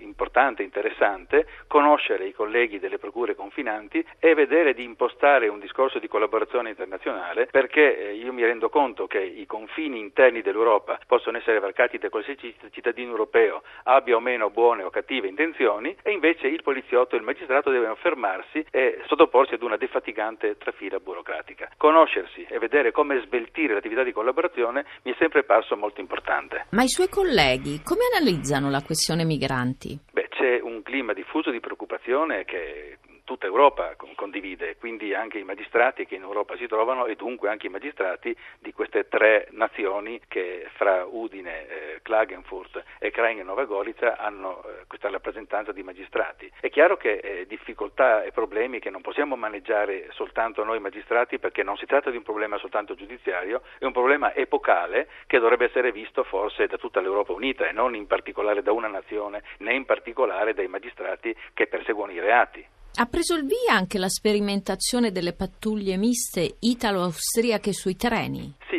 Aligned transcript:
importante, 0.00 0.62
interessante, 0.62 1.46
conoscere 1.66 2.26
i 2.26 2.32
colleghi 2.32 2.78
delle 2.78 2.98
procure 2.98 3.34
confinanti 3.34 4.04
e 4.20 4.34
vedere 4.34 4.74
di 4.74 4.84
impostare 4.84 5.48
un 5.48 5.58
discorso 5.58 5.98
di 5.98 6.06
collaborazione 6.06 6.70
internazionale 6.70 7.46
perché 7.46 7.98
eh, 7.98 8.14
io 8.14 8.32
mi 8.32 8.44
rendo 8.44 8.68
conto 8.68 9.06
che 9.06 9.20
i 9.20 9.44
confini 9.44 9.98
interni 9.98 10.40
dell'Europa 10.40 10.98
possono 11.06 11.36
essere 11.36 11.58
varcati 11.58 11.98
da 11.98 12.08
qualsiasi 12.08 12.54
cittadino 12.70 13.10
europeo 13.10 13.62
abbia 13.84 14.16
o 14.16 14.20
meno 14.20 14.50
buone 14.50 14.84
o 14.84 14.90
cattive 14.90 15.26
intenzioni 15.26 15.96
e 16.02 16.12
invece 16.12 16.46
il 16.46 16.62
poliziotto 16.62 17.14
e 17.14 17.18
il 17.18 17.24
magistrato 17.24 17.70
devono 17.70 17.94
fermarsi 17.96 18.64
e 18.70 19.00
sottoporsi 19.06 19.54
ad 19.54 19.62
una 19.62 19.76
defatigante 19.76 20.56
trafila 20.56 21.00
burocratica. 21.00 21.70
Conoscersi 21.76 22.46
e 22.48 22.58
vedere 22.58 22.92
come 22.92 23.20
sveltire 23.20 23.74
l'attività 23.74 24.02
di 24.02 24.12
collaborazione 24.12 24.75
mi 25.02 25.12
è 25.12 25.16
sempre 25.18 25.44
parso 25.44 25.76
molto 25.76 26.00
importante. 26.00 26.66
Ma 26.70 26.82
i 26.82 26.88
suoi 26.88 27.08
colleghi 27.08 27.80
come 27.82 28.02
analizzano 28.12 28.70
la 28.70 28.82
questione 28.82 29.24
migranti? 29.24 29.98
Beh, 30.12 30.28
c'è 30.28 30.60
un 30.60 30.82
clima 30.82 31.12
diffuso 31.12 31.50
di 31.50 31.60
preoccupazione 31.60 32.44
che 32.44 32.98
tutta 33.26 33.46
Europa 33.46 33.96
condivide, 34.14 34.76
quindi 34.76 35.12
anche 35.12 35.38
i 35.38 35.42
magistrati 35.42 36.06
che 36.06 36.14
in 36.14 36.22
Europa 36.22 36.56
si 36.56 36.68
trovano 36.68 37.06
e 37.06 37.16
dunque 37.16 37.50
anche 37.50 37.66
i 37.66 37.70
magistrati 37.70 38.34
di 38.60 38.72
queste 38.72 39.08
tre 39.08 39.48
nazioni 39.50 40.20
che 40.28 40.68
fra 40.74 41.04
Udine, 41.04 41.66
eh, 41.68 42.00
Klagenfurt 42.02 42.82
e 43.00 43.10
Krain 43.10 43.40
e 43.40 43.42
Nova 43.42 43.64
Gorica 43.64 44.16
hanno 44.16 44.62
eh, 44.62 44.86
questa 44.86 45.10
rappresentanza 45.10 45.72
di 45.72 45.82
magistrati. 45.82 46.50
È 46.60 46.70
chiaro 46.70 46.96
che 46.96 47.14
eh, 47.14 47.46
difficoltà 47.46 48.22
e 48.22 48.30
problemi 48.30 48.78
che 48.78 48.90
non 48.90 49.02
possiamo 49.02 49.34
maneggiare 49.34 50.06
soltanto 50.12 50.62
noi 50.62 50.78
magistrati 50.78 51.40
perché 51.40 51.64
non 51.64 51.76
si 51.76 51.86
tratta 51.86 52.10
di 52.10 52.16
un 52.16 52.22
problema 52.22 52.58
soltanto 52.58 52.94
giudiziario, 52.94 53.62
è 53.78 53.84
un 53.84 53.92
problema 53.92 54.34
epocale 54.34 55.08
che 55.26 55.40
dovrebbe 55.40 55.64
essere 55.64 55.90
visto 55.90 56.22
forse 56.22 56.68
da 56.68 56.78
tutta 56.78 57.00
l'Europa 57.00 57.32
unita 57.32 57.66
e 57.66 57.72
non 57.72 57.96
in 57.96 58.06
particolare 58.06 58.62
da 58.62 58.70
una 58.70 58.88
nazione 58.88 59.42
né 59.58 59.74
in 59.74 59.84
particolare 59.84 60.54
dai 60.54 60.68
magistrati 60.68 61.34
che 61.52 61.66
perseguono 61.66 62.12
i 62.12 62.20
reati. 62.20 62.75
Ha 62.98 63.04
preso 63.04 63.34
il 63.34 63.44
via 63.44 63.74
anche 63.74 63.98
la 63.98 64.08
sperimentazione 64.08 65.12
delle 65.12 65.34
pattuglie 65.34 65.98
miste 65.98 66.56
italo-austriache 66.60 67.74
sui 67.74 67.94
treni? 67.94 68.54
Sì, 68.70 68.75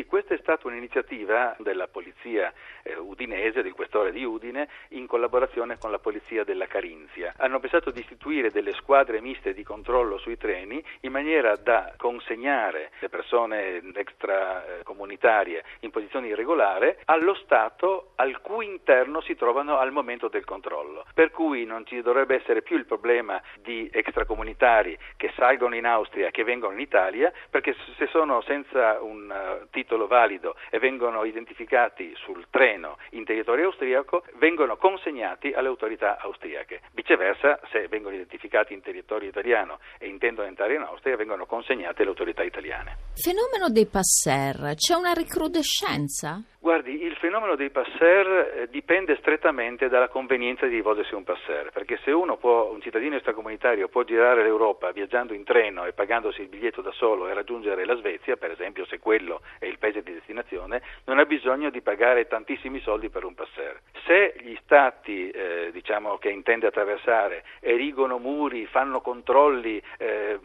stata 0.48 0.67
un'iniziativa 0.67 1.58
della 1.59 1.90
polizia 1.90 2.53
eh, 2.84 2.95
udinese, 2.95 3.62
del 3.62 3.73
questore 3.73 4.14
di 4.14 4.23
Udine, 4.23 4.70
in 4.89 5.06
collaborazione 5.06 5.78
con 5.78 5.92
la 5.92 6.00
polizia 6.00 6.45
della 6.45 6.67
Carinzia. 6.67 7.34
Hanno 7.36 7.59
pensato 7.59 7.92
di 7.92 8.00
istituire 8.00 8.50
delle 8.50 8.72
squadre 8.72 9.20
miste 9.20 9.54
di 9.54 9.64
controllo 9.64 10.17
sui 10.17 10.38
treni 10.38 10.82
in 11.02 11.11
maniera 11.11 11.58
da 11.58 11.94
consegnare 11.98 12.92
le 12.99 13.10
persone 13.10 13.82
extracomunitarie 13.94 15.66
in 15.82 15.92
posizione 15.92 16.27
irregolare 16.27 16.99
allo 17.05 17.33
Stato 17.36 18.11
al 18.16 18.39
cui 18.39 18.67
interno 18.67 19.20
si 19.20 19.36
trovano 19.36 19.77
al 19.80 19.92
momento 19.92 20.30
del 20.30 20.45
controllo. 20.45 21.04
Per 21.14 21.32
cui 21.32 21.66
non 21.66 21.86
ci 21.86 22.02
dovrebbe 22.02 22.36
essere 22.36 22.61
più 22.61 22.77
il 22.77 22.86
problema 22.86 23.42
di 23.60 23.89
extracomunitari 23.92 24.98
che 25.17 25.30
salgono 25.36 25.76
in 25.76 25.86
Austria, 25.86 26.32
che 26.32 26.45
vengono 26.45 26.73
in 26.73 26.80
Italia, 26.80 27.33
perché 27.49 27.76
se 27.98 28.08
sono 28.08 28.42
senza 28.43 29.02
un 29.02 29.30
uh, 29.30 29.67
titolo 29.72 30.08
valido 30.08 30.36
e 30.70 30.80
vengono 30.80 31.23
identificati 31.23 32.14
sul 32.15 32.45
treno 32.49 32.98
in 33.11 33.25
territorio 33.25 33.67
austriaco 33.67 34.23
vengono 34.36 34.77
consegnati 34.77 35.52
alle 35.52 35.67
autorità 35.67 36.17
austriache. 36.20 36.81
Viceversa, 36.93 37.59
se 37.71 37.87
vengono 37.87 38.15
identificati 38.15 38.73
in 38.73 38.81
territorio 38.81 39.30
italiano 39.30 39.80
e 39.98 40.08
intendono 40.08 40.48
entrare 40.48 40.75
in 40.75 40.81
Austria, 40.81 41.15
vengono 41.15 41.45
consegnati 41.45 42.02
alle 42.02 42.11
autorità 42.11 42.43
italiane. 42.43 42.98
Fenomeno 43.15 43.70
dei 43.70 43.87
passer, 43.87 44.75
c'è 44.75 44.95
una 44.95 45.14
recrudescenza? 45.14 46.42
Guardi, 46.59 47.04
il 47.04 47.15
fenomeno 47.15 47.55
dei 47.55 47.69
passer 47.69 48.27
eh, 48.27 48.67
dipende 48.69 49.15
strettamente 49.21 49.87
dalla 49.87 50.09
convenienza 50.09 50.65
di 50.65 50.75
rivolgersi 50.75 51.14
a 51.14 51.17
un 51.17 51.23
passer, 51.23 51.71
perché 51.71 51.98
se 52.04 52.11
uno 52.11 52.36
può, 52.36 52.69
un 52.71 52.81
cittadino 52.81 53.15
extracomunitario 53.15 53.87
può 53.87 54.04
girare 54.04 54.43
l'Europa 54.43 54.92
viaggiando 54.92 55.33
in 55.33 55.45
treno 55.45 55.86
e 55.86 55.93
pagandosi 55.93 56.42
il 56.42 56.49
biglietto 56.49 56.81
da 56.81 56.92
solo 56.92 57.27
e 57.27 57.33
raggiungere 57.33 57.86
la 57.86 57.95
Svezia, 57.95 58.36
per 58.36 58.52
esempio, 58.52 58.86
se 58.86 58.99
quello 58.99 59.42
è 59.59 59.65
il 59.65 59.77
paese 59.77 60.04
di 60.04 60.11
destinazione, 60.37 60.81
non 61.05 61.20
ha 61.20 61.25
bisogno 61.25 61.70
di 61.70 61.81
pagare 61.81 62.27
tantissimi 62.27 62.80
soldi 62.81 63.09
per 63.09 63.23
un 63.23 63.33
passer. 63.33 63.81
Se 64.05 64.36
gli 64.39 64.58
stati 64.64 65.30
eh, 65.30 65.70
diciamo, 65.71 66.17
che 66.17 66.30
intende 66.30 66.67
attraversare 66.67 67.43
erigono 67.59 68.17
muri, 68.17 68.65
fanno 68.67 69.02
controlli, 69.02 69.81
eh, 69.98 70.39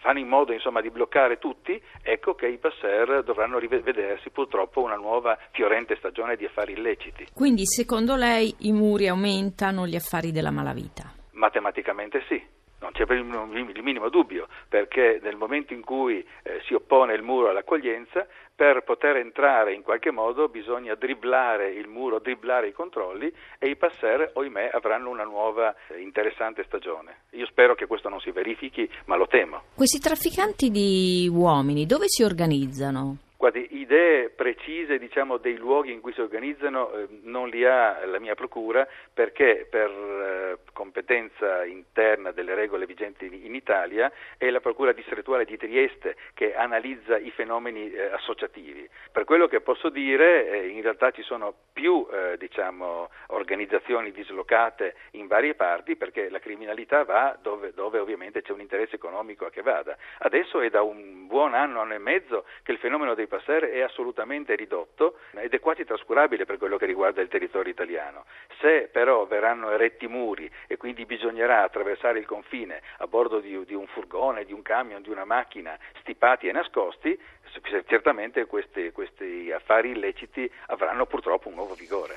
fanno 0.00 0.18
in 0.18 0.28
modo 0.28 0.52
insomma, 0.52 0.80
di 0.80 0.90
bloccare 0.90 1.38
tutti, 1.38 1.80
ecco 2.02 2.34
che 2.34 2.46
i 2.46 2.58
passer 2.58 3.22
dovranno 3.24 3.58
rivedersi 3.58 4.30
purtroppo 4.30 4.80
una 4.80 4.96
nuova 4.96 5.38
fiorente 5.52 5.96
stagione 5.96 6.36
di 6.36 6.44
affari 6.44 6.72
illeciti. 6.72 7.28
Quindi 7.34 7.66
secondo 7.66 8.16
lei 8.16 8.54
i 8.60 8.72
muri 8.72 9.08
aumentano 9.08 9.86
gli 9.86 9.96
affari 9.96 10.32
della 10.32 10.50
malavita? 10.50 11.12
Matematicamente 11.32 12.24
sì. 12.28 12.53
Non 12.84 12.92
c'è 12.92 13.10
il 13.10 13.82
minimo 13.82 14.10
dubbio, 14.10 14.46
perché 14.68 15.18
nel 15.22 15.36
momento 15.36 15.72
in 15.72 15.82
cui 15.82 16.22
eh, 16.42 16.60
si 16.66 16.74
oppone 16.74 17.14
il 17.14 17.22
muro 17.22 17.48
all'accoglienza, 17.48 18.26
per 18.54 18.82
poter 18.82 19.16
entrare 19.16 19.72
in 19.72 19.82
qualche 19.82 20.10
modo 20.10 20.48
bisogna 20.48 20.94
dribblare 20.94 21.70
il 21.70 21.88
muro, 21.88 22.18
dribblare 22.18 22.68
i 22.68 22.72
controlli 22.72 23.32
e 23.58 23.70
i 23.70 23.76
passer, 23.76 24.32
ohimè, 24.34 24.68
avranno 24.74 25.08
una 25.08 25.24
nuova 25.24 25.74
eh, 25.88 25.98
interessante 25.98 26.62
stagione. 26.64 27.20
Io 27.30 27.46
spero 27.46 27.74
che 27.74 27.86
questo 27.86 28.10
non 28.10 28.20
si 28.20 28.30
verifichi, 28.30 28.86
ma 29.06 29.16
lo 29.16 29.26
temo. 29.28 29.62
Questi 29.74 29.98
trafficanti 29.98 30.70
di 30.70 31.26
uomini 31.32 31.86
dove 31.86 32.04
si 32.08 32.22
organizzano? 32.22 33.16
Guardi, 33.44 33.66
idee 33.72 34.30
precise 34.30 34.98
diciamo, 34.98 35.36
dei 35.36 35.56
luoghi 35.56 35.92
in 35.92 36.00
cui 36.00 36.14
si 36.14 36.20
organizzano 36.20 36.92
eh, 36.92 37.08
non 37.24 37.48
li 37.48 37.64
ha 37.64 38.04
la 38.06 38.18
mia 38.18 38.34
procura 38.34 38.88
perché 39.12 39.66
per 39.68 39.90
eh, 39.90 40.43
competenza 41.04 41.64
interna 41.64 42.32
delle 42.32 42.54
regole 42.54 42.86
vigenti 42.86 43.26
in 43.44 43.54
Italia 43.54 44.10
è 44.38 44.48
la 44.48 44.60
procura 44.60 44.92
distrettuale 44.92 45.44
di 45.44 45.58
Trieste 45.58 46.16
che 46.32 46.54
analizza 46.54 47.18
i 47.18 47.30
fenomeni 47.30 47.92
eh, 47.92 48.06
associativi. 48.06 48.88
Quello 49.34 49.48
che 49.48 49.62
posso 49.62 49.88
dire 49.88 50.48
eh, 50.48 50.68
in 50.68 50.80
realtà 50.80 51.10
ci 51.10 51.22
sono 51.22 51.52
più 51.72 52.06
eh, 52.08 52.36
diciamo, 52.38 53.10
organizzazioni 53.30 54.12
dislocate 54.12 54.94
in 55.14 55.26
varie 55.26 55.56
parti 55.56 55.96
perché 55.96 56.30
la 56.30 56.38
criminalità 56.38 57.02
va 57.02 57.36
dove, 57.42 57.72
dove 57.74 57.98
ovviamente 57.98 58.42
c'è 58.42 58.52
un 58.52 58.60
interesse 58.60 58.94
economico 58.94 59.44
a 59.44 59.50
che 59.50 59.60
vada. 59.60 59.96
Adesso 60.18 60.60
è 60.60 60.70
da 60.70 60.82
un 60.82 61.26
buon 61.26 61.52
anno, 61.52 61.80
anno 61.80 61.94
e 61.94 61.98
mezzo 61.98 62.44
che 62.62 62.70
il 62.70 62.78
fenomeno 62.78 63.14
dei 63.14 63.26
passer 63.26 63.64
è 63.64 63.80
assolutamente 63.80 64.54
ridotto 64.54 65.18
ed 65.32 65.52
è 65.52 65.58
quasi 65.58 65.84
trascurabile 65.84 66.44
per 66.44 66.56
quello 66.56 66.76
che 66.76 66.86
riguarda 66.86 67.20
il 67.20 67.26
territorio 67.26 67.72
italiano. 67.72 68.26
Se 68.60 68.88
però 68.92 69.26
verranno 69.26 69.72
eretti 69.72 70.06
muri 70.06 70.48
e 70.68 70.76
quindi 70.76 71.06
bisognerà 71.06 71.64
attraversare 71.64 72.20
il 72.20 72.24
confine 72.24 72.80
a 72.98 73.08
bordo 73.08 73.40
di, 73.40 73.64
di 73.64 73.74
un 73.74 73.88
furgone, 73.88 74.44
di 74.44 74.52
un 74.52 74.62
camion, 74.62 75.02
di 75.02 75.10
una 75.10 75.24
macchina 75.24 75.76
stipati 75.98 76.46
e 76.46 76.52
nascosti, 76.52 77.18
certamente 77.86 78.44
questi, 78.46 78.92
questi 78.92 79.50
affari 79.52 79.90
illeciti 79.90 80.50
avranno 80.66 81.06
purtroppo 81.06 81.48
un 81.48 81.54
nuovo 81.54 81.74
vigore. 81.74 82.12